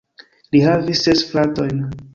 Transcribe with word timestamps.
Li 0.55 0.61
havis 0.69 1.05
ses 1.09 1.25
fratojn. 1.35 1.89